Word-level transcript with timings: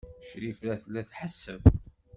Crifa 0.27 0.73
tella 0.81 1.01
tḥesseb. 1.09 1.61